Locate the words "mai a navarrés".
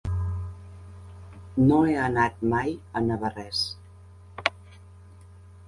2.55-3.63